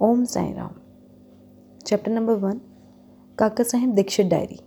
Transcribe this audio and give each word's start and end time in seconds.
Om 0.00 0.26
Sai 0.26 0.54
Ram. 0.56 0.80
Chapter 1.84 2.08
number 2.08 2.36
1 2.36 2.60
Kaka 3.36 3.64
Sahib 3.64 3.96
Dikshit 3.96 4.28
Diary. 4.28 4.60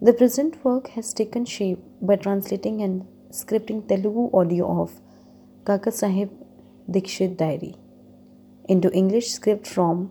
The 0.00 0.14
present 0.14 0.64
work 0.64 0.88
has 0.94 1.12
taken 1.12 1.44
shape 1.44 1.78
by 2.00 2.16
translating 2.16 2.80
and 2.80 3.04
scripting 3.30 3.86
Telugu 3.86 4.30
audio 4.32 4.80
of 4.82 4.92
Kaka 5.66 5.92
Sahib 5.92 6.30
Dikshit 6.90 7.36
Diary 7.36 7.74
into 8.66 8.90
English 8.92 9.30
script 9.30 9.66
from 9.66 10.10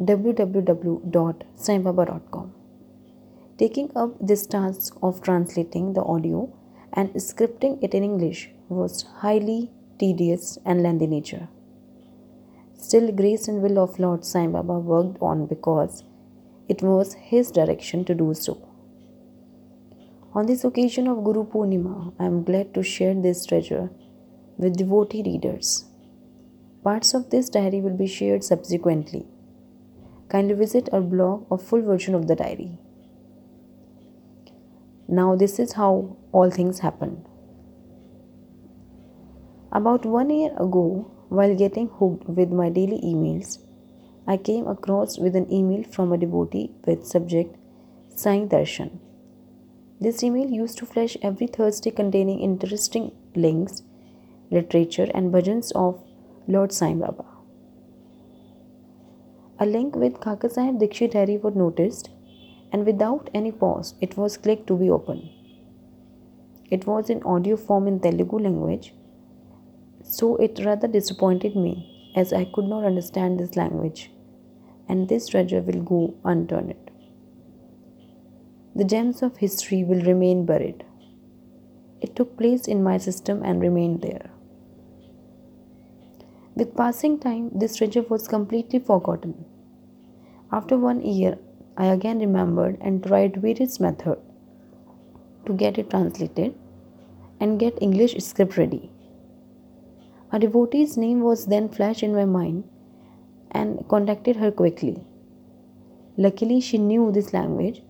www.saibaba.com. 0.00 2.52
Taking 3.58 3.92
up 3.94 4.10
this 4.20 4.44
task 4.44 4.96
of 5.02 5.22
translating 5.22 5.92
the 5.92 6.02
audio 6.02 6.52
and 6.92 7.14
scripting 7.14 7.78
it 7.80 7.94
in 7.94 8.02
English 8.02 8.50
was 8.68 9.04
highly 9.20 9.70
tedious 10.00 10.58
and 10.64 10.82
lengthy 10.82 11.06
nature. 11.06 11.46
Still, 12.78 13.10
grace 13.12 13.48
and 13.48 13.62
will 13.62 13.78
of 13.78 13.98
Lord 13.98 14.24
Sai 14.24 14.46
Baba 14.46 14.78
worked 14.78 15.18
on 15.20 15.46
because 15.46 16.04
it 16.68 16.82
was 16.82 17.14
his 17.14 17.50
direction 17.50 18.04
to 18.04 18.14
do 18.14 18.34
so. 18.34 18.68
On 20.34 20.46
this 20.46 20.64
occasion 20.64 21.08
of 21.08 21.24
Guru 21.24 21.44
Purnima, 21.44 22.12
I 22.18 22.26
am 22.26 22.44
glad 22.44 22.74
to 22.74 22.82
share 22.82 23.14
this 23.14 23.46
treasure 23.46 23.90
with 24.58 24.76
devotee 24.76 25.22
readers. 25.24 25.86
Parts 26.84 27.14
of 27.14 27.30
this 27.30 27.48
diary 27.48 27.80
will 27.80 27.96
be 27.96 28.06
shared 28.06 28.44
subsequently. 28.44 29.26
Kindly 30.28 30.54
visit 30.54 30.88
our 30.92 31.00
blog 31.00 31.46
or 31.50 31.58
full 31.58 31.82
version 31.82 32.14
of 32.14 32.26
the 32.28 32.36
diary. 32.36 32.78
Now, 35.08 35.36
this 35.36 35.58
is 35.58 35.72
how 35.72 36.16
all 36.32 36.50
things 36.50 36.80
happened. 36.80 37.24
About 39.72 40.04
one 40.04 40.30
year 40.30 40.52
ago, 40.58 41.10
while 41.28 41.54
getting 41.54 41.88
hooked 41.88 42.28
with 42.28 42.50
my 42.50 42.68
daily 42.68 43.00
emails, 43.04 43.58
I 44.26 44.36
came 44.36 44.66
across 44.66 45.18
with 45.18 45.36
an 45.36 45.52
email 45.52 45.84
from 45.84 46.12
a 46.12 46.18
devotee 46.18 46.72
with 46.86 47.06
subject 47.06 47.56
Sai 48.14 48.38
Darshan. 48.40 48.98
This 50.00 50.22
email 50.22 50.50
used 50.50 50.78
to 50.78 50.86
flash 50.86 51.16
every 51.22 51.46
Thursday 51.46 51.90
containing 51.90 52.40
interesting 52.40 53.12
links, 53.34 53.82
literature 54.50 55.08
and 55.14 55.32
bhajans 55.32 55.72
of 55.74 56.02
Lord 56.46 56.72
Sai 56.72 56.92
Baba. 56.94 57.24
A 59.58 59.66
link 59.66 59.96
with 59.96 60.20
Kaka 60.20 60.50
Sahib 60.50 60.78
Dikshit 60.80 61.12
Diary 61.12 61.38
was 61.38 61.54
noticed 61.54 62.10
and 62.72 62.84
without 62.84 63.30
any 63.32 63.52
pause 63.52 63.94
it 64.00 64.16
was 64.16 64.36
clicked 64.36 64.66
to 64.66 64.76
be 64.76 64.90
opened. 64.90 65.30
It 66.70 66.86
was 66.86 67.08
in 67.08 67.22
audio 67.22 67.56
form 67.56 67.86
in 67.86 68.00
Telugu 68.00 68.38
language 68.38 68.92
so 70.08 70.36
it 70.36 70.60
rather 70.64 70.86
disappointed 70.86 71.56
me 71.56 72.12
as 72.14 72.32
I 72.32 72.44
could 72.44 72.66
not 72.66 72.84
understand 72.84 73.38
this 73.38 73.56
language, 73.56 74.10
and 74.88 75.08
this 75.08 75.28
treasure 75.28 75.60
will 75.60 75.82
go 75.82 76.14
unturned. 76.24 76.90
The 78.74 78.84
gems 78.84 79.22
of 79.22 79.38
history 79.38 79.84
will 79.84 80.02
remain 80.02 80.46
buried. 80.46 80.84
It 82.00 82.14
took 82.14 82.36
place 82.36 82.68
in 82.68 82.82
my 82.82 82.98
system 82.98 83.42
and 83.42 83.60
remained 83.60 84.02
there. 84.02 84.30
With 86.54 86.76
passing 86.76 87.18
time, 87.18 87.50
this 87.54 87.76
treasure 87.76 88.02
was 88.02 88.28
completely 88.28 88.78
forgotten. 88.78 89.44
After 90.52 90.78
one 90.78 91.02
year, 91.02 91.38
I 91.76 91.86
again 91.86 92.20
remembered 92.20 92.78
and 92.80 93.02
tried 93.02 93.42
various 93.42 93.80
methods 93.80 94.20
to 95.44 95.52
get 95.52 95.78
it 95.78 95.90
translated 95.90 96.54
and 97.40 97.58
get 97.58 97.82
English 97.82 98.16
script 98.24 98.56
ready. 98.56 98.90
A 100.32 100.38
devotee's 100.38 100.96
name 100.96 101.20
was 101.20 101.46
then 101.46 101.68
flashed 101.68 102.02
in 102.02 102.14
my 102.14 102.24
mind 102.24 102.64
and 103.50 103.86
contacted 103.88 104.36
her 104.36 104.50
quickly. 104.50 105.04
Luckily, 106.16 106.60
she 106.60 106.78
knew 106.78 107.12
this 107.12 107.32
language 107.32 107.82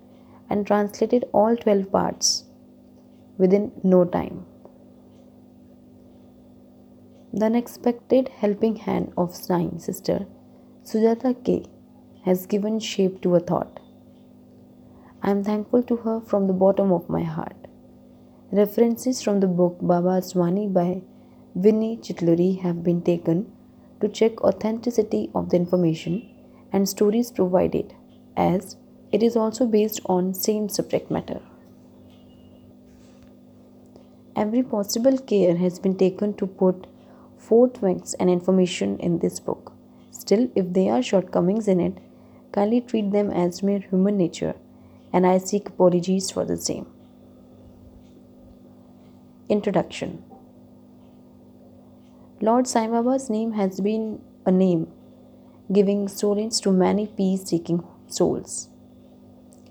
and 0.51 0.67
translated 0.67 1.25
all 1.33 1.57
12 1.57 1.91
parts 1.91 2.45
within 3.39 3.73
no 3.83 4.05
time. 4.05 4.45
The 7.33 7.47
unexpected 7.47 8.29
helping 8.29 8.77
hand 8.77 9.13
of 9.17 9.35
Sai 9.35 9.71
sister 9.79 10.27
Sujata 10.85 11.35
K 11.45 11.65
has 12.25 12.47
given 12.47 12.79
shape 12.81 13.21
to 13.23 13.35
a 13.35 13.41
thought. 13.41 13.81
I 15.23 15.31
am 15.31 15.43
thankful 15.43 15.83
to 15.85 15.97
her 15.97 16.21
from 16.21 16.47
the 16.47 16.53
bottom 16.53 16.93
of 16.93 17.09
my 17.09 17.23
heart. 17.23 17.69
References 18.53 19.23
from 19.23 19.41
the 19.41 19.47
book 19.49 19.79
Baba's 19.81 20.35
Vani 20.35 20.73
by 20.73 21.03
Vinny 21.59 21.97
Chitluri 21.97 22.61
have 22.61 22.85
been 22.85 23.01
taken 23.01 23.51
to 24.03 24.09
check 24.09 24.43
authenticity 24.45 25.31
of 25.35 25.49
the 25.49 25.57
information 25.57 26.29
and 26.71 26.87
stories 26.87 27.31
provided 27.31 27.95
as 28.37 28.77
it 29.11 29.23
is 29.23 29.37
also 29.37 29.65
based 29.65 30.03
on 30.05 30.35
same 30.35 30.69
subject 30.69 31.11
matter. 31.11 31.41
Every 34.37 34.63
possible 34.63 35.17
care 35.17 35.57
has 35.57 35.79
been 35.79 35.97
taken 35.97 36.35
to 36.35 36.47
put 36.47 36.89
forth 37.39 37.81
facts 37.81 38.13
and 38.21 38.29
information 38.29 38.99
in 38.99 39.21
this 39.21 39.41
book. 39.41 39.73
Still, 40.11 40.51
if 40.55 40.75
there 40.75 40.93
are 40.93 41.03
shortcomings 41.03 41.69
in 41.69 41.81
it, 41.81 41.97
kindly 42.53 42.83
treat 42.83 43.13
them 43.13 43.31
as 43.31 43.63
mere 43.63 43.79
human 43.79 44.19
nature, 44.19 44.57
and 45.11 45.27
I 45.27 45.39
seek 45.39 45.71
apologies 45.71 46.31
for 46.31 46.45
the 46.45 46.59
same. 46.59 46.87
Introduction 49.49 50.23
Lord 52.39 52.67
Sai 52.67 52.87
Baba's 52.87 53.31
name 53.31 53.53
has 53.53 53.81
been 53.81 54.21
a 54.45 54.53
name 54.53 54.89
giving 55.73 56.07
solace 56.07 56.61
to 56.61 56.71
many 56.71 57.07
peace 57.07 57.45
seeking 57.45 57.83
souls. 58.09 58.69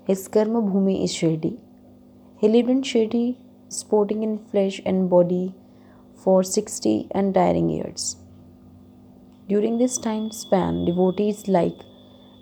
His 0.08 0.28
karma 0.28 0.64
bhumi 0.64 1.04
is 1.04 1.14
Shirdi. 1.14 1.60
He 2.40 2.48
lived 2.48 2.70
in 2.70 2.82
Shirdi, 2.82 3.38
sporting 3.70 4.24
in 4.24 4.40
flesh 4.40 4.82
and 4.84 5.12
body 5.12 5.54
for 6.16 6.42
60 6.42 7.10
untiring 7.14 7.70
years. 7.70 8.16
During 9.48 9.78
this 9.78 10.00
time 10.00 10.32
span, 10.32 10.86
devotees 10.86 11.48
like 11.48 11.78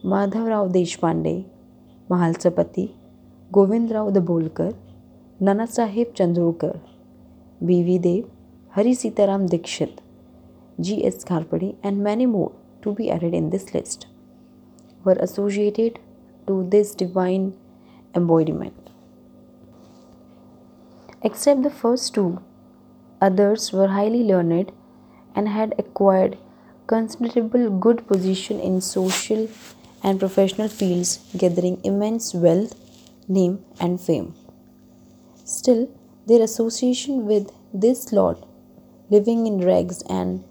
Madhav 0.05 0.47
Rao 0.47 0.69
Deshpande, 0.69 1.45
Mahalsapati, 2.09 2.93
Govind 3.51 3.91
Rao 3.91 4.09
Dabholkar, 4.09 4.73
Nana 5.41 5.67
Sahib 5.67 6.15
Chandorkar, 6.15 6.79
V.V. 7.59 7.97
Dev, 7.97 8.29
Hari 8.69 8.91
Sitaram 8.91 9.49
Dikshit, 9.49 9.99
G.S. 10.79 11.23
Khaparde, 11.23 11.75
and 11.83 12.03
many 12.03 12.25
more 12.25 12.51
to 12.81 12.93
be 12.93 13.09
added 13.09 13.33
in 13.33 13.49
this 13.49 13.73
list 13.73 14.07
were 15.03 15.17
associated 15.19 15.99
to 16.47 16.67
this 16.69 16.95
divine 16.95 17.53
embodiment. 18.15 18.89
Except 21.21 21.63
the 21.63 21.69
first 21.69 22.13
two, 22.13 22.41
others 23.21 23.71
were 23.71 23.87
highly 23.87 24.23
learned 24.23 24.71
and 25.35 25.47
had 25.47 25.73
acquired 25.77 26.37
considerable 26.87 27.69
good 27.69 28.05
position 28.07 28.59
in 28.59 28.81
social 28.81 29.47
and 30.03 30.19
professional 30.19 30.67
fields, 30.67 31.19
gathering 31.37 31.79
immense 31.83 32.33
wealth, 32.33 32.75
name, 33.27 33.63
and 33.79 34.01
fame. 34.01 34.33
Still, 35.45 35.89
their 36.27 36.41
association 36.41 37.25
with 37.25 37.51
this 37.73 38.11
Lord, 38.11 38.37
living 39.09 39.47
in 39.47 39.65
rags 39.65 40.01
and 40.09 40.43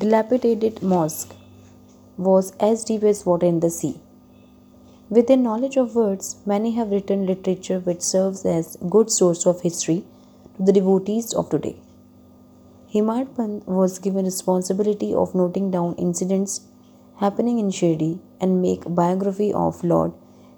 dilapidated 0.00 0.80
mosque 0.80 1.34
was 2.16 2.52
as 2.60 2.84
deep 2.84 3.02
as 3.02 3.26
water 3.26 3.46
in 3.46 3.58
the 3.58 3.70
sea. 3.70 4.00
With 5.10 5.26
their 5.26 5.36
knowledge 5.36 5.76
of 5.76 5.96
words, 5.96 6.36
many 6.46 6.70
have 6.76 6.92
written 6.92 7.26
literature 7.26 7.80
which 7.80 8.02
serves 8.02 8.44
as 8.44 8.76
good 8.88 9.10
source 9.10 9.44
of 9.44 9.62
history 9.62 10.04
to 10.56 10.62
the 10.62 10.72
devotees 10.72 11.34
of 11.34 11.50
today. 11.50 11.76
Hemad 12.94 13.34
Pant 13.34 13.66
was 13.66 13.98
given 13.98 14.24
responsibility 14.24 15.12
of 15.12 15.34
noting 15.34 15.72
down 15.72 15.96
incidents 15.96 16.60
happening 17.16 17.58
in 17.58 17.70
Shirdi 17.70 18.20
and 18.40 18.62
make 18.62 18.94
biography 19.02 19.52
of 19.52 19.82
Lord 19.82 20.12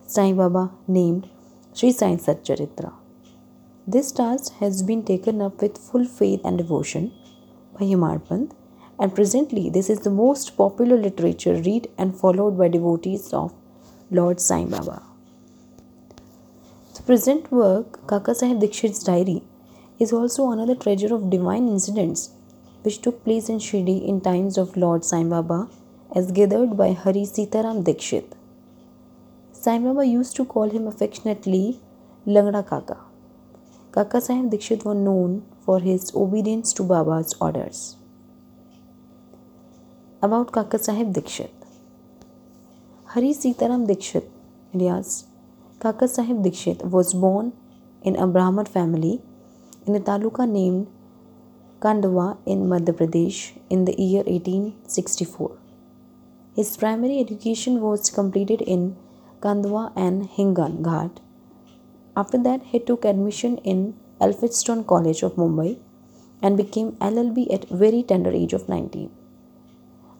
Sai 0.07 0.33
Baba 0.33 0.71
named 0.87 1.29
Sri 1.73 1.93
Sai 1.93 2.17
Satcharitra. 2.17 2.93
This 3.87 4.13
task 4.13 4.53
has 4.61 4.83
been 4.83 5.03
taken 5.03 5.41
up 5.41 5.63
with 5.63 5.79
full 5.79 6.05
faith 6.05 6.43
and 6.45 6.59
devotion 6.59 7.13
by 7.79 7.87
Hemad 7.87 8.29
Pant 8.29 8.53
and 9.01 9.15
presently 9.15 9.71
this 9.71 9.89
is 9.89 10.01
the 10.01 10.17
most 10.17 10.57
popular 10.57 10.97
literature 10.97 11.55
read 11.69 11.89
and 11.97 12.17
followed 12.23 12.59
by 12.59 12.69
devotees 12.69 13.33
of 13.33 13.55
Lord 14.11 14.41
Sai 14.41 14.65
Baba. 14.65 15.03
The 16.97 17.03
present 17.03 17.51
work, 17.51 18.07
Kaka 18.07 18.35
Sahib 18.35 18.59
Dikshit's 18.61 19.03
diary, 19.03 19.43
is 19.99 20.13
also 20.13 20.51
another 20.51 20.75
treasure 20.75 21.15
of 21.15 21.31
divine 21.31 21.67
incidents 21.69 22.31
which 22.83 23.01
took 23.01 23.25
place 23.25 23.49
in 23.49 23.59
Shirdi 23.59 24.07
in 24.07 24.21
times 24.21 24.59
of 24.59 24.77
Lord 24.77 25.05
Sai 25.05 25.23
Baba 25.25 25.69
as 26.15 26.31
gathered 26.31 26.77
by 26.77 26.93
Hari 26.93 27.23
Sitaram 27.23 27.83
Dikshit. 27.85 28.33
Sai 29.53 29.79
Baba 29.79 30.05
used 30.05 30.37
to 30.37 30.45
call 30.45 30.69
him 30.69 30.87
affectionately 30.87 31.81
Langda 32.27 32.67
Kaka. 32.67 32.99
Kaka 33.93 34.21
Sahib 34.21 34.51
Dikshit 34.51 34.85
was 34.85 34.97
known 34.97 35.43
for 35.65 35.81
his 35.81 36.13
obedience 36.15 36.75
to 36.75 36.83
Baba's 36.83 37.35
orders. 37.41 37.97
About 40.23 40.53
Kaka 40.53 40.79
Sahib 40.79 41.15
Dikshit. 41.15 41.49
Hari 43.13 43.31
Sitaram 43.33 43.87
Dikshit, 43.87 44.25
alias 44.75 45.25
Sahib 45.81 46.43
Dikshit, 46.45 46.85
was 46.85 47.15
born 47.15 47.55
in 48.03 48.17
a 48.17 48.27
Brahmin 48.27 48.67
family 48.67 49.23
in 49.87 49.97
a 49.97 50.01
taluka 50.01 50.47
named 50.47 50.89
Khandwa 51.81 52.37
in 52.45 52.67
Madhya 52.67 52.93
Pradesh 52.93 53.59
in 53.71 53.87
the 53.87 53.95
year 53.99 54.23
1864. 54.25 55.57
His 56.55 56.77
primary 56.77 57.19
education 57.19 57.81
was 57.81 58.11
completed 58.11 58.61
in 58.61 58.97
Khandwa 59.41 59.91
and 59.97 60.29
Hingan 60.29 60.83
Ghat. 60.83 61.17
After 62.15 62.37
that, 62.43 62.61
he 62.65 62.79
took 62.79 63.07
admission 63.07 63.57
in 63.65 63.95
Elphinstone 64.21 64.87
College 64.87 65.23
of 65.23 65.37
Mumbai 65.37 65.79
and 66.43 66.59
became 66.59 66.93
LLB 67.01 67.51
at 67.51 67.67
very 67.71 68.03
tender 68.03 68.31
age 68.31 68.53
of 68.53 68.69
19. 68.69 69.11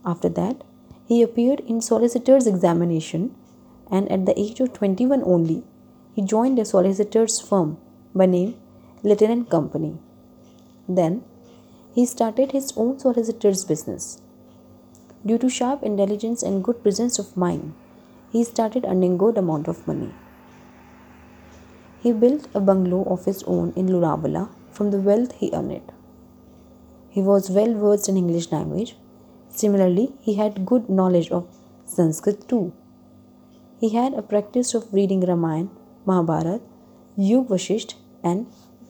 After 0.05 0.29
that, 0.31 0.63
he 1.07 1.23
appeared 1.23 1.61
in 1.61 1.81
solicitor's 1.81 2.47
examination 2.47 3.35
and 3.91 4.11
at 4.11 4.27
the 4.27 4.39
age 4.39 4.61
of 4.61 4.73
21 4.73 5.23
only, 5.25 5.65
he 6.15 6.23
joined 6.23 6.59
a 6.59 6.65
solicitor's 6.65 7.41
firm 7.41 7.79
by 8.15 8.27
name 8.27 8.55
Lieutenant 9.03 9.51
Company. 9.51 9.99
Then 10.89 11.25
he 11.95 12.07
started 12.07 12.53
his 12.53 12.73
own 12.77 12.99
solicitor's 12.99 13.65
business. 13.65 14.21
Due 15.27 15.39
to 15.39 15.51
sharp 15.51 15.83
intelligence 15.83 16.43
and 16.43 16.65
good 16.65 16.83
presence 16.83 17.19
of 17.19 17.37
mind, 17.37 17.75
he 18.33 18.45
started 18.45 18.85
earning 18.87 19.15
a 19.15 19.19
good 19.19 19.37
amount 19.37 19.69
of 19.69 19.87
money. 19.87 20.15
He 22.01 22.13
built 22.13 22.49
a 22.55 22.61
bungalow 22.61 23.05
of 23.05 23.25
his 23.27 23.43
own 23.43 23.73
in 23.77 23.89
Lonavala 23.89 24.49
from 24.71 24.91
the 24.91 24.99
wealth 24.99 25.33
he 25.33 25.51
earned. 25.53 25.93
He 27.11 27.21
was 27.21 27.51
well 27.51 27.75
versed 27.75 28.09
in 28.09 28.17
English 28.17 28.51
language. 28.51 28.97
Similarly, 29.51 30.13
he 30.21 30.35
had 30.35 30.65
good 30.65 30.89
knowledge 30.89 31.31
of 31.31 31.47
Sanskrit 31.85 32.49
too. 32.49 32.73
He 33.81 33.91
had 33.91 34.15
a 34.15 34.23
practice 34.23 34.75
of 34.75 34.93
reading 34.93 35.21
Ramayana, 35.21 35.71
Mahabharata, 36.07 36.61
Yug 37.17 37.49
Vashisht 37.49 37.95
and 38.23 38.47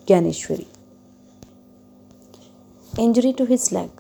Gyaneshwari. 0.07 0.67
Injury 2.99 3.33
to 3.33 3.47
his 3.47 3.73
leg. 3.73 3.91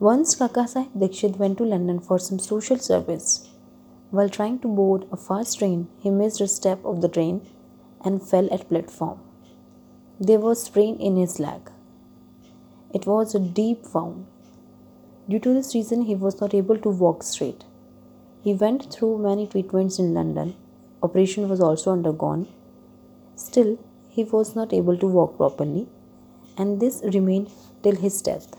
Once 0.00 0.34
Kaka 0.34 0.66
Sahib 0.66 0.92
Dikshit 0.94 1.36
went 1.36 1.58
to 1.58 1.64
London 1.64 2.00
for 2.00 2.18
some 2.18 2.38
social 2.38 2.78
service. 2.78 3.48
While 4.10 4.28
trying 4.28 4.58
to 4.60 4.68
board 4.68 5.06
a 5.12 5.16
fast 5.16 5.58
train, 5.58 5.88
he 6.00 6.10
missed 6.10 6.40
a 6.40 6.48
step 6.48 6.84
of 6.84 7.00
the 7.00 7.08
train 7.08 7.46
and 8.04 8.26
fell 8.26 8.52
at 8.52 8.68
platform. 8.68 9.20
There 10.18 10.40
was 10.40 10.64
sprain 10.64 10.96
in 10.96 11.16
his 11.16 11.38
leg. 11.38 11.70
It 12.92 13.06
was 13.06 13.34
a 13.34 13.38
deep 13.38 13.84
wound. 13.94 14.26
Due 15.28 15.38
to 15.38 15.54
this 15.54 15.74
reason, 15.74 16.02
he 16.02 16.14
was 16.14 16.40
not 16.40 16.52
able 16.52 16.78
to 16.78 16.88
walk 16.88 17.22
straight. 17.22 17.64
He 18.42 18.54
went 18.54 18.92
through 18.92 19.18
many 19.18 19.46
treatments 19.46 19.98
in 19.98 20.14
London. 20.14 20.56
Operation 21.02 21.48
was 21.48 21.60
also 21.60 21.92
undergone. 21.92 22.48
Still, 23.36 23.78
he 24.08 24.24
was 24.24 24.56
not 24.56 24.72
able 24.72 24.96
to 24.98 25.06
walk 25.06 25.36
properly, 25.36 25.86
and 26.58 26.80
this 26.80 27.02
remained 27.14 27.50
till 27.82 27.96
his 27.96 28.20
death. 28.20 28.56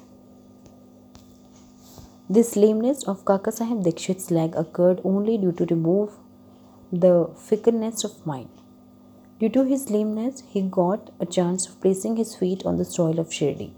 This 2.30 2.56
lameness 2.56 3.04
of 3.04 3.25
Kaka 3.25 3.51
Sahib 3.51 3.83
Dikshit's 3.83 4.31
leg 4.31 4.56
occurred 4.56 5.01
only 5.04 5.38
due 5.38 5.51
to 5.51 5.65
remove 5.65 6.13
the 6.92 7.30
fickleness 7.36 8.04
of 8.04 8.25
mind. 8.25 8.50
Due 9.39 9.50
to 9.50 9.63
his 9.63 9.89
lameness, 9.89 10.44
he 10.48 10.62
got 10.62 11.12
a 11.19 11.25
chance 11.25 11.68
of 11.68 11.80
placing 11.81 12.15
his 12.15 12.36
feet 12.36 12.65
on 12.65 12.77
the 12.77 12.86
soil 12.86 13.19
of 13.19 13.27
Shirdi. 13.27 13.71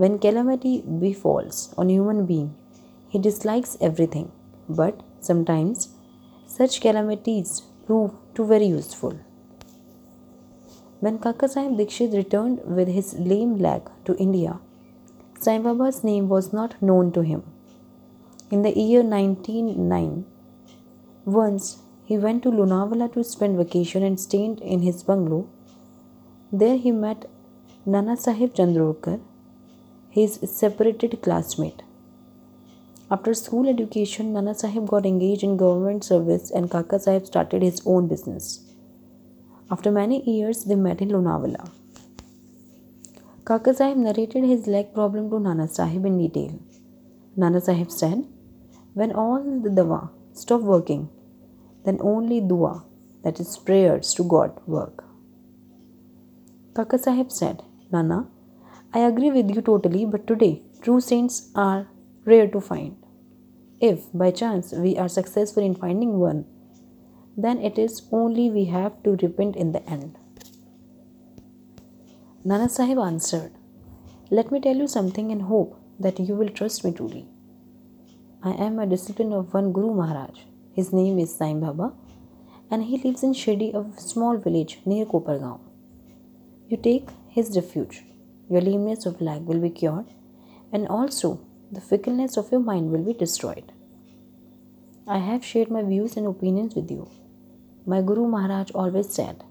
When 0.00 0.18
calamity 0.18 0.82
befalls 1.00 1.74
on 1.76 1.90
human 1.90 2.24
being, 2.24 2.54
he 3.10 3.18
dislikes 3.18 3.76
everything, 3.82 4.32
but 4.66 5.02
sometimes 5.20 5.88
such 6.46 6.80
calamities 6.80 7.60
prove 7.86 8.12
to 8.34 8.46
very 8.52 8.64
useful. 8.64 9.18
When 11.00 11.18
Kaka 11.18 11.48
Sahib 11.48 11.72
Dikshit 11.72 12.14
returned 12.14 12.60
with 12.64 12.88
his 12.88 13.12
lame 13.18 13.58
leg 13.58 13.90
to 14.06 14.16
India, 14.16 14.58
Sai 15.38 15.58
Baba's 15.58 16.02
name 16.02 16.30
was 16.30 16.50
not 16.50 16.80
known 16.80 17.12
to 17.12 17.20
him. 17.20 17.42
In 18.50 18.62
the 18.62 18.72
year 18.78 19.02
1909, 19.02 20.24
once 21.26 21.82
he 22.06 22.16
went 22.16 22.42
to 22.44 22.50
Lonavala 22.50 23.12
to 23.12 23.22
spend 23.22 23.58
vacation 23.58 24.02
and 24.02 24.18
stayed 24.18 24.60
in 24.60 24.80
his 24.80 25.02
bungalow. 25.02 25.46
There 26.50 26.78
he 26.78 26.90
met 26.90 27.26
Nana 27.84 28.16
Sahib 28.16 28.54
Chandorkar, 28.54 29.20
his 30.10 30.38
separated 30.44 31.22
classmate. 31.22 31.82
After 33.10 33.34
school 33.34 33.68
education, 33.68 34.32
Nana 34.32 34.54
Sahib 34.54 34.86
got 34.86 35.06
engaged 35.06 35.42
in 35.42 35.56
government 35.56 36.04
service 36.04 36.50
and 36.50 36.70
Kaka 36.70 36.98
Sahib 36.98 37.26
started 37.26 37.62
his 37.62 37.82
own 37.84 38.06
business. 38.06 38.60
After 39.70 39.90
many 39.90 40.22
years, 40.28 40.64
they 40.64 40.74
met 40.74 41.00
in 41.00 41.10
Lonavala. 41.10 41.70
Kaka 43.44 43.74
Sahib 43.74 43.96
narrated 43.96 44.44
his 44.44 44.66
leg 44.66 44.92
problem 44.94 45.30
to 45.30 45.40
Nana 45.40 45.66
Sahib 45.66 46.04
in 46.06 46.18
detail. 46.18 46.58
Nana 47.36 47.60
Sahib 47.60 47.90
said, 47.90 48.26
When 48.94 49.12
all 49.12 49.42
the 49.62 49.70
dawa 49.70 50.10
stop 50.32 50.60
working, 50.60 51.08
then 51.84 51.98
only 52.00 52.40
dua, 52.40 52.84
that 53.24 53.40
is 53.40 53.56
prayers 53.58 54.14
to 54.14 54.24
God, 54.24 54.60
work. 54.66 55.04
Kaka 56.74 56.98
Sahib 56.98 57.32
said, 57.32 57.62
Nana, 57.92 58.28
I 58.92 59.00
agree 59.00 59.30
with 59.30 59.54
you 59.54 59.62
totally, 59.62 60.04
but 60.04 60.26
today 60.26 60.62
true 60.82 61.00
saints 61.00 61.50
are 61.54 61.88
rare 62.24 62.48
to 62.48 62.60
find. 62.60 62.96
If 63.80 64.06
by 64.12 64.30
chance 64.30 64.72
we 64.72 64.96
are 64.98 65.08
successful 65.08 65.62
in 65.62 65.74
finding 65.74 66.18
one, 66.18 66.44
then 67.36 67.58
it 67.58 67.78
is 67.78 68.02
only 68.10 68.50
we 68.50 68.64
have 68.66 69.02
to 69.04 69.16
repent 69.22 69.56
in 69.56 69.72
the 69.72 69.88
end. 69.88 70.18
Nana 72.44 72.68
Sahib 72.68 72.98
answered, 72.98 73.52
Let 74.30 74.50
me 74.50 74.60
tell 74.60 74.76
you 74.76 74.88
something 74.88 75.30
and 75.30 75.42
hope 75.42 75.78
that 76.00 76.18
you 76.18 76.34
will 76.34 76.48
trust 76.48 76.84
me 76.84 76.92
truly. 76.92 77.28
I 78.42 78.52
am 78.52 78.78
a 78.78 78.86
disciple 78.86 79.38
of 79.38 79.54
one 79.54 79.72
Guru 79.72 79.94
Maharaj. 79.94 80.40
His 80.72 80.92
name 80.92 81.18
is 81.18 81.36
Sai 81.36 81.54
Baba 81.54 81.92
and 82.70 82.84
he 82.84 82.98
lives 82.98 83.22
in 83.22 83.34
Shirdi, 83.34 83.74
a 83.74 84.00
small 84.00 84.36
village 84.36 84.80
near 84.84 85.04
Kopargaon. 85.04 85.60
You 86.68 86.76
take 86.76 87.08
his 87.28 87.54
refuge. 87.56 88.04
Your 88.50 88.60
lameness 88.60 89.06
of 89.06 89.20
leg 89.20 89.42
will 89.46 89.60
be 89.60 89.70
cured 89.70 90.06
and 90.72 90.88
also 90.88 91.40
the 91.70 91.80
fickleness 91.80 92.36
of 92.36 92.50
your 92.50 92.60
mind 92.60 92.90
will 92.90 93.04
be 93.04 93.14
destroyed. 93.14 93.72
I 95.06 95.18
have 95.18 95.44
shared 95.44 95.70
my 95.70 95.82
views 95.82 96.16
and 96.16 96.26
opinions 96.26 96.74
with 96.74 96.90
you. 96.90 97.08
My 97.86 98.02
Guru 98.02 98.26
Maharaj 98.26 98.72
always 98.72 99.14
said, 99.14 99.44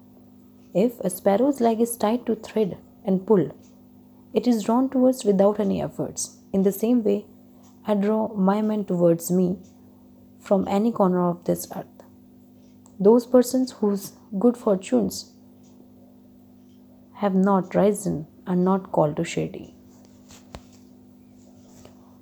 if 0.74 1.00
a 1.00 1.10
sparrow's 1.10 1.60
leg 1.60 1.80
is 1.80 1.96
tied 1.96 2.26
to 2.26 2.34
thread 2.34 2.76
and 3.04 3.26
pulled, 3.26 3.52
it 4.34 4.46
is 4.46 4.62
drawn 4.62 4.88
towards 4.88 5.24
without 5.24 5.58
any 5.58 5.82
efforts. 5.82 6.36
In 6.52 6.62
the 6.62 6.72
same 6.72 7.02
way, 7.02 7.26
I 7.86 7.94
draw 7.94 8.28
my 8.34 8.60
men 8.60 8.84
towards 8.84 9.30
me 9.30 9.58
from 10.38 10.68
any 10.68 10.92
corner 10.92 11.28
of 11.28 11.44
this 11.44 11.66
earth. 11.74 11.86
Those 12.98 13.26
persons 13.26 13.72
whose 13.72 14.12
good 14.38 14.56
fortunes 14.56 15.32
have 17.14 17.34
not 17.34 17.74
risen 17.74 18.26
are 18.46 18.56
not 18.56 18.92
called 18.92 19.16
to 19.16 19.22
Shirdi. 19.22 19.74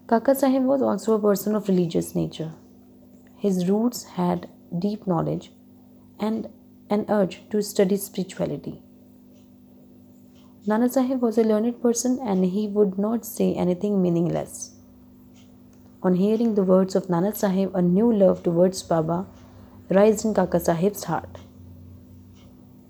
Kaka 0.07 0.35
Sahib 0.35 0.65
was 0.65 0.81
also 0.81 1.15
a 1.15 1.21
person 1.21 1.55
of 1.55 1.69
religious 1.69 2.15
nature. 2.15 2.53
His 3.37 3.69
roots 3.69 4.05
had 4.05 4.49
deep 4.79 5.07
knowledge 5.07 5.53
and 6.19 6.49
an 6.91 7.05
urge 7.09 7.43
to 7.51 7.63
study 7.63 7.97
spirituality. 7.97 8.83
Nana 10.67 10.89
Sahib 10.89 11.21
was 11.21 11.39
a 11.39 11.45
learned 11.45 11.81
person 11.83 12.19
and 12.23 12.45
he 12.45 12.67
would 12.69 12.99
not 12.99 13.25
say 13.25 13.55
anything 13.55 14.01
meaningless. 14.01 14.75
On 16.03 16.15
hearing 16.15 16.55
the 16.55 16.63
words 16.63 16.95
of 16.95 17.11
Nana 17.11 17.35
Sahib, 17.35 17.75
a 17.75 17.83
new 17.83 18.13
love 18.13 18.43
towards 18.43 18.83
Baba 18.83 19.27
rised 19.91 20.25
in 20.25 20.33
Kaka 20.33 20.61
Sahib's 20.61 21.05
heart. 21.05 21.39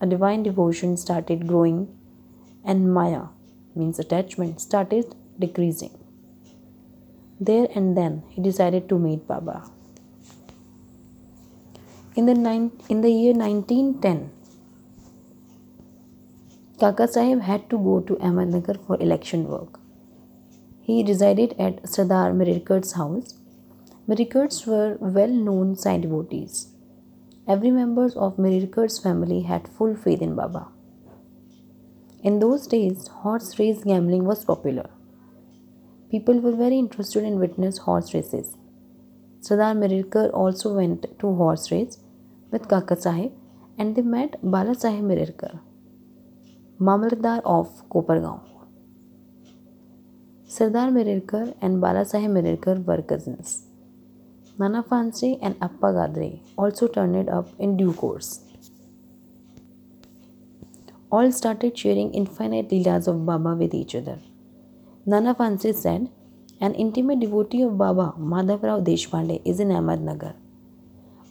A 0.00 0.06
divine 0.06 0.42
devotion 0.42 0.96
started 0.96 1.46
growing, 1.48 1.97
and 2.68 2.92
Maya, 2.92 3.22
means 3.74 3.98
attachment, 3.98 4.60
started 4.60 5.14
decreasing. 5.38 5.94
There 7.40 7.68
and 7.74 7.96
then 7.96 8.22
he 8.28 8.42
decided 8.42 8.88
to 8.90 8.98
meet 8.98 9.26
Baba. 9.26 9.70
In 12.14 12.26
the, 12.26 12.34
nine, 12.34 12.72
in 12.88 13.00
the 13.00 13.10
year 13.10 13.32
1910, 13.32 14.30
Kaka 16.78 17.08
Sahib 17.08 17.40
had 17.40 17.70
to 17.70 17.78
go 17.78 18.00
to 18.00 18.16
Ahmednagar 18.16 18.78
for 18.86 19.00
election 19.00 19.48
work. 19.48 19.80
He 20.82 21.04
resided 21.04 21.54
at 21.58 21.88
Sardar 21.88 22.32
Mirikar's 22.32 22.92
house. 22.92 23.34
Mirikars 24.08 24.66
were 24.66 24.96
well 25.00 25.28
known 25.28 25.76
Sai 25.76 25.98
devotees. 25.98 26.68
Every 27.46 27.70
member 27.70 28.10
of 28.16 28.36
Mirikar's 28.36 28.98
family 28.98 29.42
had 29.42 29.68
full 29.68 29.94
faith 29.94 30.20
in 30.20 30.34
Baba. 30.34 30.68
In 32.22 32.40
those 32.40 32.66
days, 32.66 33.06
horse 33.08 33.58
race 33.58 33.84
gambling 33.84 34.24
was 34.24 34.44
popular. 34.44 34.90
people 36.10 36.40
were 36.40 36.56
very 36.56 36.78
interested 36.78 37.22
in 37.22 37.38
witness 37.38 37.78
horse 37.78 38.14
races. 38.14 38.56
Sardar 39.40 39.74
Mirikar 39.74 40.30
also 40.30 40.74
went 40.74 41.06
to 41.20 41.34
horse 41.34 41.70
race 41.70 41.98
with 42.50 42.68
Kaka 42.68 42.96
Sahib 43.00 43.32
and 43.78 43.94
they 43.94 44.02
met 44.02 44.36
Bala 44.42 44.74
Sahib 44.74 45.04
Mirikar, 45.04 45.60
of 47.44 47.88
Kopargaon. 47.90 48.40
Sardar 50.46 50.90
Mirikar 50.90 51.54
and 51.60 51.80
Bala 51.80 52.04
Sahib 52.04 52.30
Mirikar 52.30 52.84
were 52.84 53.02
cousins. 53.02 53.66
Nana 54.58 54.82
Phansare 54.82 55.38
and 55.40 55.54
Appa 55.62 55.92
Gadre 55.98 56.40
also 56.56 56.88
turned 56.88 57.28
up 57.28 57.48
in 57.60 57.76
due 57.76 57.92
course. 57.92 58.47
All 61.10 61.32
started 61.32 61.76
sharing 61.76 62.12
infinite 62.12 62.68
leelas 62.68 63.08
of 63.08 63.24
Baba 63.24 63.54
with 63.54 63.74
each 63.74 63.94
other. 63.94 64.18
Nana 65.06 65.34
Phansare 65.34 65.74
said, 65.74 66.08
An 66.60 66.74
intimate 66.74 67.20
devotee 67.20 67.62
of 67.62 67.78
Baba, 67.78 68.14
Madhav 68.18 68.60
Madhavrao 68.60 68.84
Deshpande, 68.84 69.40
is 69.44 69.60
in 69.60 69.68
Ahmednagar. 69.68 70.34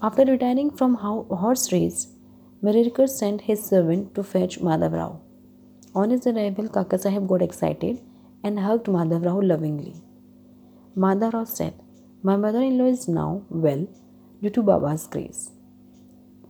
After 0.01 0.25
retiring 0.25 0.71
from 0.71 0.95
horse 0.95 1.71
race, 1.71 2.07
Mirikar 2.63 3.07
sent 3.07 3.41
his 3.41 3.63
servant 3.63 4.15
to 4.15 4.23
fetch 4.23 4.59
Madhav 4.59 4.91
Madhavrao. 4.91 5.19
On 5.93 6.09
his 6.09 6.25
arrival, 6.25 6.69
Kaka 6.69 6.97
Sahib 6.97 7.27
got 7.27 7.41
excited 7.41 8.01
and 8.43 8.59
hugged 8.59 8.87
Madhav 8.87 9.21
Madhavrao 9.21 9.47
lovingly. 9.47 9.95
Madhav 10.95 11.31
Madhavrao 11.31 11.47
said, 11.47 11.73
my 12.23 12.35
mother 12.35 12.61
in 12.61 12.77
law 12.79 12.85
is 12.85 13.07
now 13.07 13.43
well 13.49 13.87
due 14.41 14.49
to 14.49 14.63
Baba's 14.63 15.05
grace. 15.05 15.51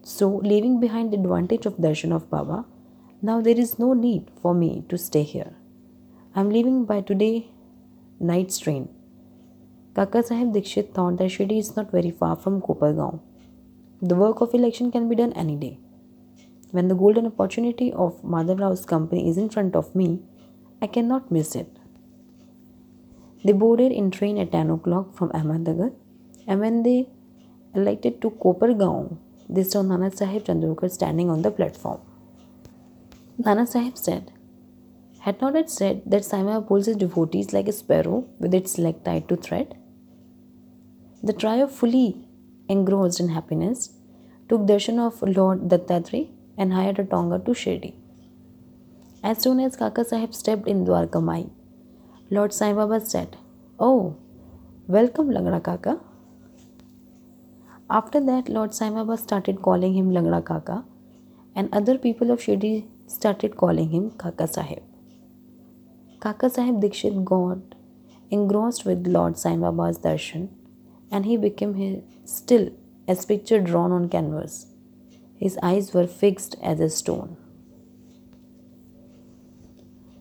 So, 0.02 0.38
leaving 0.38 0.80
behind 0.80 1.12
the 1.12 1.18
advantage 1.18 1.66
of 1.66 1.76
darshan 1.76 2.14
of 2.16 2.30
Baba, 2.30 2.64
now 3.20 3.42
there 3.42 3.58
is 3.58 3.80
no 3.80 3.94
need 3.94 4.30
for 4.42 4.54
me 4.54 4.84
to 4.90 4.98
stay 4.98 5.24
here. 5.24 5.54
I 6.36 6.40
am 6.40 6.52
leaving 6.52 6.86
by 6.86 7.02
today 7.02 7.50
night's 8.20 8.60
train. 8.60 8.90
Kaka 9.96 10.22
Sahib 10.22 10.54
Dikshit 10.54 10.94
thought 10.94 11.18
that 11.18 11.32
Shirdi 11.32 11.58
is 11.58 11.76
not 11.76 11.90
very 11.92 12.12
far 12.12 12.36
from 12.36 12.62
Kopargaon. 12.62 13.20
The 14.02 14.14
work 14.14 14.42
of 14.42 14.54
election 14.54 14.92
can 14.92 15.10
be 15.10 15.16
done 15.16 15.34
any 15.34 15.56
day. 15.56 15.80
When 16.70 16.90
the 16.90 16.96
golden 16.96 17.26
opportunity 17.26 17.92
of 17.92 18.22
Madhav 18.22 18.86
company 18.86 19.28
is 19.28 19.38
in 19.38 19.50
front 19.50 19.76
of 19.76 19.96
me, 19.96 20.20
I 20.80 20.86
cannot 20.86 21.32
miss 21.32 21.56
it. 21.56 21.76
They 23.44 23.54
boarded 23.54 23.92
in 23.92 24.12
train 24.12 24.38
at 24.38 24.52
10 24.52 24.70
o'clock 24.70 25.16
from 25.16 25.30
Ahmednagar 25.30 25.92
and 26.46 26.60
when 26.60 26.84
they 26.84 27.10
alighted 27.74 28.22
to 28.22 28.30
Kopargaon, 28.30 29.18
they 29.50 29.64
saw 29.64 29.82
Nana 29.82 30.12
Sahib 30.12 30.44
Chandorkar 30.44 30.92
standing 30.92 31.32
on 31.32 31.42
the 31.42 31.50
platform. 31.50 32.02
Nana 33.40 33.68
Sahib 33.68 33.98
said, 34.00 34.32
Had 35.20 35.40
not 35.42 35.56
it 35.56 35.70
said 35.70 36.02
that 36.08 36.24
Saima 36.24 36.68
pulls 36.68 36.88
his 36.88 36.98
devotees 36.98 37.54
like 37.54 37.68
a 37.68 37.72
sparrow 37.72 38.28
with 38.40 38.52
its 38.52 38.80
leg 38.80 39.04
tied 39.04 39.30
to 39.30 39.36
thread? 39.36 39.78
The 41.22 41.34
trio, 41.34 41.68
fully 41.68 42.28
engrossed 42.68 43.20
in 43.20 43.30
happiness, 43.30 43.92
took 44.50 44.62
darshan 44.62 44.98
of 44.98 45.22
Lord 45.22 45.70
Dattatreya 45.70 46.30
and 46.58 46.74
hired 46.74 46.98
a 46.98 47.04
tonga 47.04 47.38
to 47.38 47.52
Shirdi. 47.52 47.94
As 49.24 49.40
soon 49.40 49.60
as 49.60 49.76
Kaka 49.76 50.04
Sahib 50.04 50.34
stepped 50.34 50.68
in 50.68 50.84
Dwarka 50.84 51.22
Mai, 51.22 51.46
Lord 52.32 52.54
Sai 52.54 52.74
Baba 52.74 53.00
said, 53.00 53.38
Oh, 53.80 54.18
welcome 54.88 55.30
Langda 55.30 55.64
Kaka. 55.64 56.00
After 57.88 58.20
that, 58.20 58.50
Lord 58.50 58.74
Sai 58.74 58.90
Baba 58.90 59.16
started 59.16 59.62
calling 59.62 59.94
him 59.94 60.10
Langda 60.10 60.44
Kaka, 60.44 60.84
and 61.56 61.70
other 61.72 62.00
people 62.00 62.32
of 62.32 62.40
Shirdi 62.40 62.86
started 63.08 63.56
calling 63.56 63.90
him 63.90 64.12
Kaka 64.12 64.48
Sahib. 64.48 64.84
Kaka 66.20 66.50
Sahib 66.50 66.76
Dikshit 66.82 67.24
got 67.24 67.76
engrossed 68.30 68.86
with 68.86 69.08
Lord 69.08 69.38
Sai 69.38 69.56
Baba's 69.56 70.00
darshan, 70.00 70.50
and 71.12 71.26
he 71.26 71.38
became 71.38 71.76
his, 71.76 72.02
still 72.26 72.70
as 73.08 73.26
picture 73.26 73.60
drawn 73.62 73.92
on 73.92 74.10
canvas. 74.10 74.68
His 75.38 75.58
eyes 75.64 75.94
were 75.94 76.08
fixed 76.08 76.56
as 76.62 76.80
a 76.80 76.90
stone. 76.90 77.38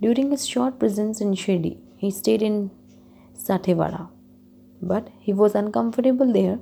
During 0.01 0.31
his 0.31 0.47
short 0.47 0.79
presence 0.79 1.21
in 1.21 1.33
Shirdi, 1.33 1.79
he 1.97 2.11
stayed 2.11 2.43
in 2.43 2.71
Sathewada. 3.37 4.09
But 4.81 5.09
he 5.19 5.33
was 5.33 5.55
uncomfortable 5.55 6.33
there, 6.33 6.59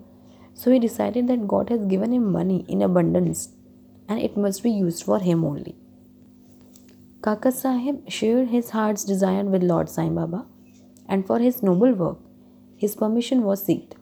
so 0.55 0.71
he 0.71 0.79
decided 0.79 1.27
that 1.29 1.49
God 1.49 1.69
has 1.69 1.85
given 1.85 2.13
him 2.13 2.31
money 2.31 2.65
in 2.69 2.81
abundance 2.81 3.49
and 4.09 4.21
it 4.21 4.37
must 4.37 4.63
be 4.63 4.71
used 4.71 5.03
for 5.03 5.19
him 5.19 5.45
only. 5.45 5.75
Kaka 7.25 7.51
Sahib 7.51 8.01
shared 8.07 8.49
his 8.49 8.71
heart's 8.71 9.03
desire 9.03 9.45
with 9.45 9.63
Lord 9.63 9.89
Sai 9.89 10.11
Baba, 10.11 10.45
and 11.09 11.27
for 11.27 11.39
his 11.39 11.63
noble 11.63 11.95
work, 11.95 12.19
his 12.77 12.95
permission 12.95 13.45
was 13.45 13.65
sought. 13.65 13.95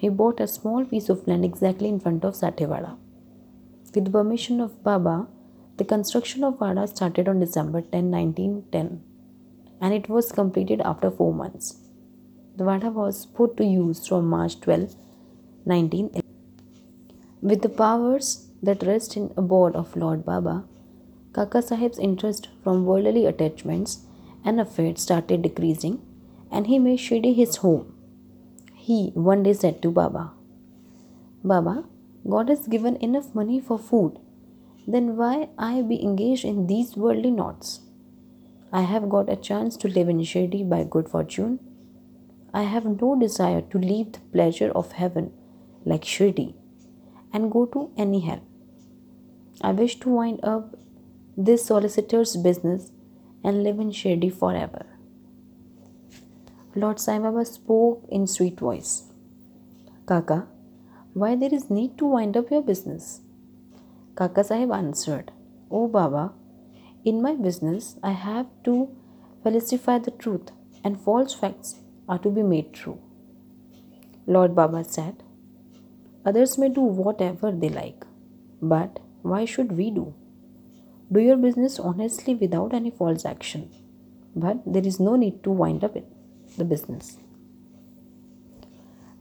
He 0.00 0.08
bought 0.08 0.40
a 0.40 0.48
small 0.48 0.84
piece 0.84 1.08
of 1.08 1.28
land 1.28 1.44
exactly 1.44 1.88
in 1.88 2.00
front 2.00 2.24
of 2.24 2.34
Sathewada. 2.34 2.96
With 3.94 4.06
the 4.06 4.10
permission 4.10 4.60
of 4.60 4.82
Baba, 4.82 5.28
the 5.76 5.84
construction 5.84 6.42
of 6.42 6.58
Vada 6.58 6.88
started 6.88 7.28
on 7.28 7.38
December 7.38 7.82
10, 7.82 8.10
1910 8.10 9.00
and 9.80 9.94
it 9.94 10.08
was 10.08 10.32
completed 10.32 10.80
after 10.80 11.12
4 11.12 11.32
months. 11.32 11.76
The 12.56 12.64
Vada 12.64 12.90
was 12.90 13.26
put 13.26 13.56
to 13.58 13.64
use 13.64 14.08
from 14.08 14.26
March 14.26 14.60
12, 14.60 14.96
1911. 15.64 16.22
With 17.42 17.62
the 17.62 17.68
powers 17.68 18.48
that 18.60 18.82
rest 18.82 19.16
in 19.16 19.32
a 19.36 19.42
board 19.42 19.76
of 19.76 19.96
Lord 19.96 20.24
Baba, 20.24 20.64
Kaka 21.34 21.62
Sahib's 21.62 21.98
interest 21.98 22.48
from 22.62 22.84
worldly 22.86 23.26
attachments 23.26 24.06
and 24.44 24.60
affairs 24.60 25.00
started 25.00 25.42
decreasing 25.42 26.00
and 26.50 26.68
he 26.68 26.78
made 26.78 27.00
Shirdi 27.00 27.34
his 27.34 27.56
home. 27.56 27.92
He 28.74 29.10
one 29.14 29.42
day 29.42 29.54
said 29.54 29.82
to 29.82 29.90
Baba, 29.90 30.32
Baba, 31.42 31.84
God 32.28 32.48
has 32.48 32.68
given 32.68 32.96
enough 32.96 33.34
money 33.34 33.58
for 33.60 33.78
food, 33.78 34.20
then 34.86 35.16
why 35.16 35.48
I 35.58 35.82
be 35.82 36.00
engaged 36.02 36.44
in 36.44 36.68
these 36.68 36.96
worldly 36.96 37.32
knots? 37.32 37.80
I 38.72 38.82
have 38.82 39.08
got 39.08 39.28
a 39.28 39.36
chance 39.36 39.76
to 39.78 39.88
live 39.88 40.08
in 40.08 40.20
Shirdi 40.20 40.68
by 40.68 40.84
good 40.84 41.08
fortune. 41.08 41.58
I 42.52 42.62
have 42.62 42.84
no 42.84 43.18
desire 43.18 43.62
to 43.62 43.78
leave 43.78 44.12
the 44.12 44.20
pleasure 44.32 44.70
of 44.70 44.92
heaven 44.92 45.32
like 45.84 46.02
Shirdi 46.02 46.54
and 47.32 47.50
go 47.50 47.66
to 47.66 47.90
any 47.96 48.20
hell. 48.20 48.42
I 49.60 49.72
wish 49.72 49.98
to 50.00 50.08
wind 50.08 50.40
up 50.44 50.76
this 51.36 51.64
solicitor's 51.66 52.36
business 52.36 52.92
and 53.42 53.62
live 53.64 53.78
in 53.80 53.90
Shirdi 53.90 54.32
forever. 54.32 54.86
Lord 56.76 57.00
Sai 57.00 57.18
Baba 57.18 57.44
spoke 57.44 58.04
in 58.08 58.26
sweet 58.26 58.58
voice. 58.58 59.04
Kaka, 60.06 60.46
why 61.12 61.34
there 61.36 61.54
is 61.54 61.70
need 61.70 61.98
to 61.98 62.06
wind 62.06 62.36
up 62.36 62.50
your 62.50 62.62
business? 62.62 63.20
Kaka 64.16 64.44
Sahib 64.44 64.70
answered, 64.72 65.32
Oh 65.70 65.88
Baba, 65.88 66.32
in 67.04 67.20
my 67.20 67.34
business, 67.34 67.96
I 68.02 68.12
have 68.12 68.46
to 68.64 68.88
falsify 69.42 69.98
the 69.98 70.10
truth, 70.12 70.50
and 70.82 71.00
false 71.00 71.34
facts 71.34 71.80
are 72.08 72.18
to 72.18 72.30
be 72.30 72.42
made 72.42 72.72
true. 72.72 72.98
Lord 74.26 74.54
Baba 74.54 74.84
said, 74.84 75.22
Others 76.24 76.58
may 76.58 76.68
do 76.68 76.80
whatever 76.80 77.52
they 77.52 77.68
like, 77.68 78.06
but 78.62 79.00
why 79.22 79.44
should 79.44 79.76
we 79.76 79.90
do? 79.90 80.14
Do 81.14 81.20
your 81.20 81.36
business 81.36 81.78
honestly 81.78 82.34
without 82.34 82.74
any 82.80 82.90
false 82.90 83.24
action, 83.32 83.70
but 84.34 84.62
there 84.66 84.86
is 84.92 84.98
no 84.98 85.16
need 85.16 85.42
to 85.44 85.50
wind 85.62 85.84
up 85.84 85.96
the 86.58 86.64
business. 86.64 87.18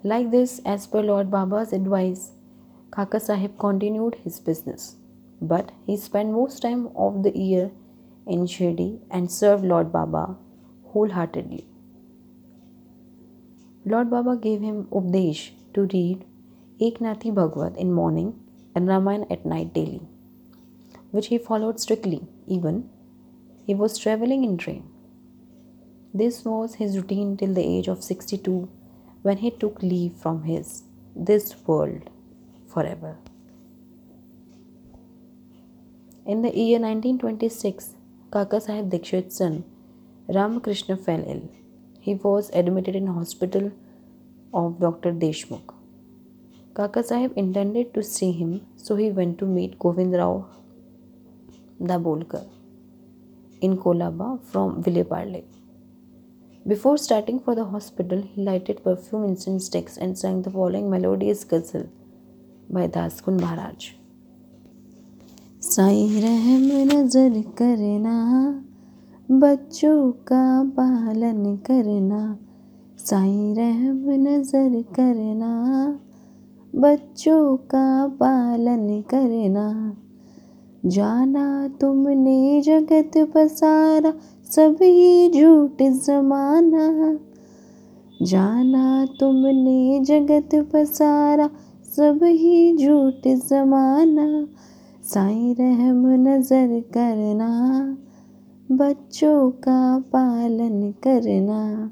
Like 0.04 0.32
this, 0.32 0.60
as 0.66 0.88
per 0.88 1.02
Lord 1.02 1.32
Baba's 1.38 1.74
advice, 1.74 2.32
Kaka 2.92 3.20
Sahib 3.20 3.58
continued 3.58 4.16
his 4.24 4.40
business 4.50 4.96
but 5.52 5.72
he 5.86 5.98
spent 5.98 6.32
most 6.32 6.62
time 6.66 6.84
of 6.96 7.22
the 7.24 7.38
year 7.38 7.70
in 8.26 8.46
Shirdi 8.54 9.00
and 9.12 9.30
served 9.30 9.66
Lord 9.66 9.92
Baba 9.92 10.38
wholeheartedly. 10.92 11.66
Lord 13.86 14.10
Baba 14.10 14.38
gave 14.38 14.62
him 14.62 14.86
Updesh 15.00 15.52
to 15.74 15.82
read 15.94 16.24
Eknathi 16.80 17.34
Bhagavad 17.40 17.76
in 17.76 17.92
morning 17.92 18.40
and 18.74 18.88
Ramayana 18.88 19.28
at 19.30 19.46
night 19.46 19.74
daily, 19.74 20.02
which 21.14 21.28
he 21.32 21.38
followed 21.48 21.80
strictly 21.80 22.20
even 22.56 22.78
he 23.66 23.74
was 23.82 23.98
traveling 23.98 24.44
in 24.44 24.58
train. 24.58 24.84
This 26.22 26.44
was 26.46 26.76
his 26.76 26.98
routine 26.98 27.38
till 27.38 27.54
the 27.54 27.66
age 27.74 27.88
of 27.88 28.04
62 28.04 28.70
when 29.22 29.38
he 29.44 29.52
took 29.52 29.82
leave 29.82 30.14
from 30.24 30.44
his 30.44 30.84
this 31.16 31.56
world 31.68 32.10
forever. 32.74 33.12
In 36.26 36.42
the 36.42 36.52
year 36.58 36.80
1926, 36.80 37.96
Kaka 38.32 38.60
Sahib 38.62 38.90
Dikshit's 38.90 39.38
son 39.38 39.64
Ramakrishna 40.28 40.98
fell 40.98 41.24
ill. 41.28 41.50
He 42.00 42.16
was 42.16 42.50
admitted 42.54 42.96
in 42.96 43.08
hospital 43.08 43.72
of 44.54 44.80
Dr. 44.80 45.12
Deshmukh. 45.12 45.74
Kaka 46.76 47.04
Sahib 47.04 47.34
intended 47.36 47.94
to 47.94 48.04
see 48.04 48.32
him, 48.32 48.66
so 48.76 48.96
he 48.96 49.10
went 49.12 49.38
to 49.40 49.46
meet 49.46 49.78
Govind 49.80 50.14
Rao 50.14 50.48
Dabholkar, 52.02 52.46
in 53.64 53.76
Colaba 53.76 54.36
from 54.52 54.72
Vile 54.86 55.04
Parle 55.04 55.44
before 56.66 56.98
starting 56.98 57.40
for 57.40 57.56
the 57.56 57.60
hospital 57.72 58.24
he 58.26 58.44
lighted 58.44 58.80
perfume 58.80 59.26
incense 59.26 59.72
sticks 59.74 59.98
and 59.98 60.16
sang 60.16 60.44
the 60.44 60.52
following 60.52 60.90
melodious 60.90 61.48
ghazal 61.52 61.84
by 62.72 62.88
Dasganu 62.88 63.40
Maharaj 63.42 63.88
Sai 65.66 66.22
रहम 66.22 66.70
नज़र 66.88 67.42
करना 67.58 68.16
बच्चों 69.30 70.12
का 70.28 70.46
पालन 70.78 71.56
करना 71.68 72.22
साई 73.00 73.54
रहम 73.58 74.10
नज़र 74.22 74.82
करना 74.96 75.52
बच्चों 76.74 77.56
का 77.72 77.86
पालन 78.20 79.02
करना 79.10 79.68
जाना 80.86 81.68
तुमने 81.82 82.62
जगत 82.62 83.12
पसारा, 83.18 84.14
सभी 84.46 85.30
झूठ 85.30 85.82
जमाना। 85.82 87.20
जाना 88.22 89.06
तुमने 89.20 90.00
जगत 90.00 90.50
पसारा, 90.56 91.50
सभी 91.86 92.78
झूठ 92.78 93.28
जमाना। 93.28 94.48
साई 95.04 95.54
रहम 95.60 96.08
नज़र 96.08 96.80
करना, 96.80 97.50
बच्चों 98.72 99.52
का 99.52 100.00
पालन 100.00 100.92
करना। 100.92 101.92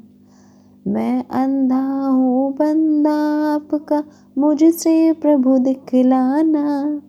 मैं 0.87 1.23
अंधा 1.23 2.07
हूँ 2.07 2.53
बंदा 2.53 3.15
आपका, 3.55 4.03
मुझसे 4.37 5.13
प्रभु 5.13 5.57
दिखलाना। 5.57 7.01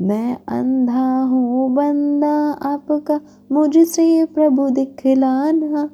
मैं 0.00 0.38
अंधा 0.48 1.22
हूँ, 1.22 1.74
बंदा 1.74 2.50
आपका 2.52 3.20
मुझसे 3.52 4.24
प्रभु 4.24 4.70
दिखलाना। 4.70 5.90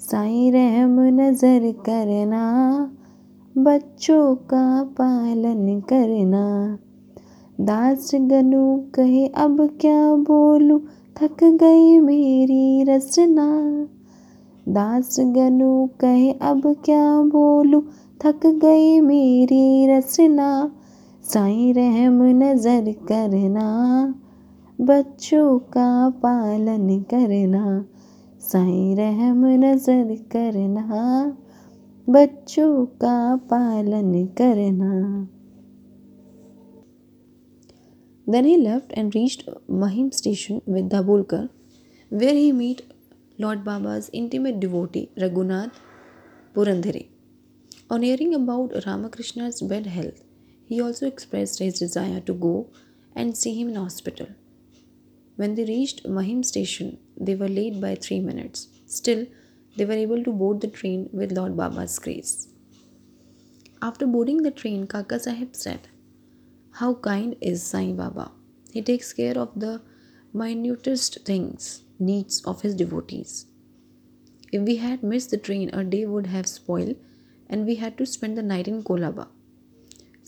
साई 0.00 0.50
रहम 0.50 1.00
नज़र 1.00 1.72
करना, 1.72 2.42
बच्चों 3.58 4.34
का 4.34 4.82
पालन 4.82 5.80
करना। 5.80 6.78
दास 7.60 8.10
गनु 8.14 8.82
कहे, 8.94 9.26
अब 9.26 9.78
क्या 9.80 10.14
बोलूँ? 10.14 10.80
थक 11.22 11.44
गई 11.44 11.98
मेरी 11.98 12.82
रचना। 12.82 13.86
दास 14.68 15.16
गनु 15.20 15.88
कहे, 16.00 16.32
अब 16.32 16.76
क्या 16.84 17.22
बोलूँ? 17.22 17.82
थक 18.24 18.46
गई 18.46 19.00
मेरी 19.00 19.86
रचना। 19.86 20.70
साई 21.24 21.72
रहम 21.72 22.22
नज़र 22.34 22.92
करना, 23.08 23.68
बच्चों 24.78 25.58
का 25.68 26.10
पालन 26.22 26.88
करना। 27.10 27.62
साई 28.40 28.94
रहम 28.94 29.44
नज़र 29.60 30.14
करना, 30.32 30.98
बच्चों 32.08 32.84
का 33.02 33.14
पालन 33.50 34.12
करना। 34.40 34.90
Then 38.26 38.44
he 38.44 38.56
left 38.56 38.92
and 38.92 39.12
reached 39.14 39.50
Mahim 39.78 40.10
station 40.10 40.60
with 40.68 40.92
Dabholkar 40.94 41.48
where 42.12 42.34
he 42.34 42.52
met 42.52 42.82
lord 43.40 43.64
Baba's 43.64 44.10
intimate 44.14 44.54
devotee 44.56 45.08
Raghunath 45.18 45.80
Purandhare 46.54 47.04
on 47.92 48.02
hearing 48.02 48.34
about 48.34 48.76
Ramkrishna's 48.86 49.62
bad 49.62 49.86
health 49.88 50.23
he 50.66 50.80
also 50.80 51.06
expressed 51.06 51.58
his 51.58 51.78
desire 51.78 52.20
to 52.20 52.32
go 52.32 52.70
and 53.14 53.36
see 53.36 53.60
him 53.60 53.68
in 53.68 53.76
hospital. 53.76 54.28
When 55.36 55.54
they 55.54 55.64
reached 55.64 56.06
Mahim 56.06 56.42
station, 56.42 56.98
they 57.16 57.34
were 57.34 57.48
late 57.48 57.80
by 57.80 57.94
three 57.94 58.20
minutes. 58.20 58.68
Still, 58.86 59.26
they 59.76 59.84
were 59.84 59.92
able 59.92 60.22
to 60.22 60.32
board 60.32 60.60
the 60.60 60.68
train 60.68 61.08
with 61.12 61.32
Lord 61.32 61.56
Baba's 61.56 61.98
grace. 61.98 62.48
After 63.82 64.06
boarding 64.06 64.42
the 64.42 64.50
train, 64.50 64.86
Kaka 64.86 65.18
Sahib 65.18 65.56
said, 65.56 65.88
How 66.72 66.94
kind 66.94 67.36
is 67.40 67.62
Sai 67.62 67.92
Baba! 67.92 68.30
He 68.72 68.82
takes 68.82 69.12
care 69.12 69.36
of 69.36 69.50
the 69.54 69.82
minutest 70.32 71.24
things 71.24 71.82
needs 71.98 72.40
of 72.44 72.62
his 72.62 72.74
devotees. 72.74 73.46
If 74.52 74.62
we 74.62 74.76
had 74.76 75.02
missed 75.02 75.30
the 75.30 75.36
train, 75.36 75.70
our 75.70 75.84
day 75.84 76.06
would 76.06 76.28
have 76.28 76.46
spoiled 76.46 76.96
and 77.48 77.66
we 77.66 77.76
had 77.76 77.98
to 77.98 78.06
spend 78.06 78.38
the 78.38 78.42
night 78.42 78.68
in 78.68 78.82
Kolaba. 78.82 79.28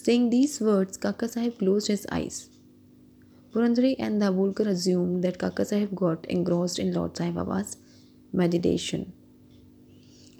Saying 0.06 0.30
these 0.30 0.60
words, 0.60 0.96
Kaka 0.96 1.26
Sahib 1.26 1.58
closed 1.58 1.88
his 1.88 2.06
eyes. 2.12 2.48
Purandare 3.52 3.96
and 3.98 4.22
Dabholkar 4.22 4.68
assumed 4.68 5.24
that 5.24 5.38
Kaka 5.38 5.64
Sahib 5.64 5.96
got 5.96 6.26
engrossed 6.26 6.78
in 6.78 6.92
Lord 6.92 7.16
Sai 7.16 7.32
Baba's 7.32 7.76
meditation. 8.32 9.12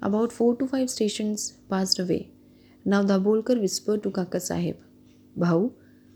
About 0.01 0.33
four 0.33 0.55
to 0.61 0.69
five 0.69 0.89
stations 0.89 1.55
passed 1.69 1.99
away. 1.99 2.31
Now 2.85 3.03
Dabholkar 3.03 3.61
whispered 3.61 4.05
to 4.05 4.13
Kaka 4.13 4.39
Sahib, 4.39 4.77
Bhau, 5.37 5.73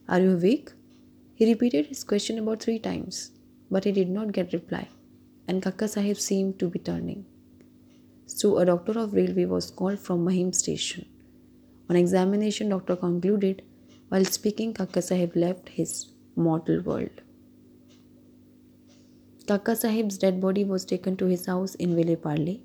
are 0.08 0.20
you 0.20 0.36
awake? 0.36 0.70
He 1.34 1.52
repeated 1.52 1.86
his 1.86 2.04
question 2.04 2.38
about 2.38 2.62
three 2.62 2.78
times, 2.78 3.32
but 3.68 3.82
he 3.82 3.90
did 3.90 4.10
not 4.10 4.30
get 4.30 4.52
reply 4.52 4.86
and 5.48 5.60
Kaka 5.60 5.88
Sahib 5.88 6.18
seemed 6.18 6.60
to 6.60 6.68
be 6.68 6.78
turning. 6.78 7.24
So 8.26 8.58
a 8.58 8.64
doctor 8.64 8.96
of 8.96 9.12
railway 9.12 9.46
was 9.46 9.72
called 9.72 9.98
from 9.98 10.22
Mahim 10.24 10.52
station. 10.52 11.09
On 11.90 11.96
examination, 11.96 12.68
doctor 12.68 12.94
concluded 12.94 13.62
while 14.10 14.24
speaking, 14.24 14.72
Kaka 14.72 15.02
Sahib 15.02 15.34
left 15.34 15.70
his 15.70 16.12
mortal 16.36 16.80
world. 16.82 17.22
Kaka 19.48 19.74
Sahib's 19.74 20.16
dead 20.16 20.40
body 20.40 20.62
was 20.62 20.84
taken 20.84 21.16
to 21.16 21.26
his 21.26 21.46
house 21.46 21.74
in 21.74 21.96
Vile 21.96 22.14
Parle. 22.14 22.60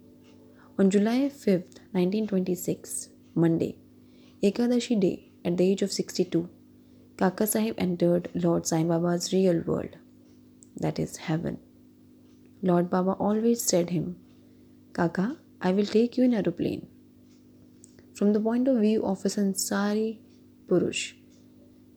On 0.78 0.92
July 0.92 1.22
5th, 1.30 1.80
1926, 1.94 3.10
Monday, 3.34 3.78
Ekadashi 4.44 5.00
day, 5.00 5.32
at 5.44 5.58
the 5.58 5.72
age 5.72 5.82
of 5.82 5.92
62, 5.92 6.48
Kaka 7.18 7.48
Sahib 7.48 7.74
entered 7.80 8.30
Lord 8.36 8.68
Sai 8.68 8.84
Baba's 8.84 9.34
real 9.34 9.62
world, 9.62 9.98
that 10.78 11.00
is 11.00 11.18
heaven. 11.18 11.58
Lord 12.62 12.92
Baba 12.92 13.14
always 13.14 13.64
said 13.64 13.90
him, 13.90 14.18
Kaka, 14.94 15.38
I 15.62 15.72
will 15.72 15.86
take 15.88 16.16
you 16.16 16.26
in 16.26 16.36
aeroplane. 16.36 16.88
From 18.16 18.32
the 18.32 18.40
point 18.40 18.70
of 18.70 18.78
view 18.80 19.04
of 19.04 19.26
a 19.26 19.28
Sansari 19.28 20.20
Purush, 20.68 21.16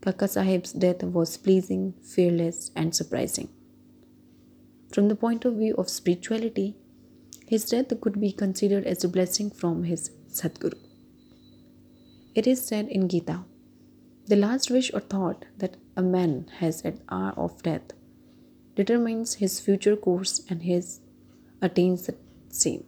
Kaka 0.01 0.27
Sahib's 0.27 0.73
death 0.73 1.05
was 1.05 1.37
pleasing, 1.37 1.95
fearless, 2.03 2.73
and 2.75 2.93
surprising. 2.93 3.49
From 4.93 5.07
the 5.07 5.15
point 5.15 5.45
of 5.45 5.55
view 5.55 5.77
of 5.77 5.89
spirituality, 5.89 6.75
his 7.47 7.67
death 7.67 8.01
could 8.01 8.21
be 8.21 8.33
considered 8.33 8.85
as 8.85 9.05
a 9.05 9.09
blessing 9.09 9.49
from 9.49 9.85
his 9.85 10.11
Sadguru. 10.29 10.77
It 12.35 12.49
is 12.49 12.67
said 12.67 12.89
in 12.89 13.09
Gita, 13.09 13.45
the 14.27 14.37
last 14.37 14.73
wish 14.73 14.93
or 14.93 15.01
thought 15.01 15.45
that 15.59 15.77
a 15.97 16.03
man 16.03 16.51
has 16.59 16.83
at 16.83 16.97
the 16.97 17.15
hour 17.15 17.33
of 17.37 17.63
death 17.63 17.93
determines 18.75 19.35
his 19.35 19.61
future 19.61 19.95
course 19.95 20.41
and 20.51 20.63
his 20.63 20.99
attains 21.63 22.07
the 22.07 22.17
same. 22.49 22.83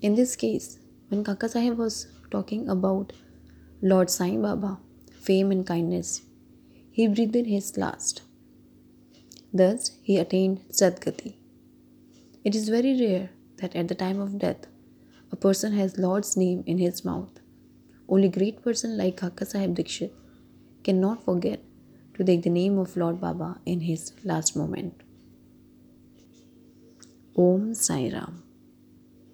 In 0.00 0.14
this 0.14 0.34
case, 0.34 0.78
when 1.14 1.22
Kaka 1.22 1.48
Sahib 1.48 1.78
was 1.78 2.08
talking 2.32 2.68
about 2.68 3.12
Lord 3.80 4.10
Sai 4.10 4.36
Baba, 4.36 4.78
fame 5.26 5.52
and 5.52 5.64
kindness, 5.64 6.22
he 6.90 7.06
breathed 7.06 7.46
his 7.46 7.76
last. 7.76 8.22
Thus, 9.52 9.92
he 10.02 10.16
attained 10.18 10.62
Sadgati. 10.72 11.34
It 12.44 12.56
is 12.56 12.68
very 12.68 13.00
rare 13.00 13.30
that 13.58 13.76
at 13.76 13.86
the 13.86 13.94
time 13.94 14.20
of 14.20 14.40
death, 14.40 14.66
a 15.30 15.36
person 15.36 15.72
has 15.74 15.98
Lord's 15.98 16.36
name 16.36 16.64
in 16.66 16.78
his 16.78 17.04
mouth. 17.04 17.38
Only 18.08 18.28
great 18.28 18.60
person 18.64 18.96
like 18.98 19.18
Kaka 19.18 19.46
Sahib 19.46 19.76
Dikshit 19.76 20.10
cannot 20.82 21.24
forget 21.24 21.60
to 22.14 22.24
take 22.24 22.42
the 22.42 22.50
name 22.50 22.76
of 22.76 22.96
Lord 22.96 23.20
Baba 23.20 23.60
in 23.64 23.82
his 23.82 24.12
last 24.24 24.56
moment. 24.56 25.04
Om 27.36 27.72
Sai 27.74 28.10
Ram. 28.12 28.43